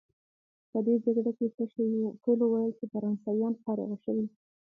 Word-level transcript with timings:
په 0.71 0.79
دې 0.85 0.95
جګړه 1.05 1.31
کې 1.37 1.47
څه 1.55 1.63
شوي 1.73 1.97
وو؟ 2.01 2.17
ټولو 2.23 2.43
ویل 2.47 2.71
چې 2.79 2.85
فرانسویان 2.93 3.53
فارغه 3.63 3.97
شوي. 4.05 4.25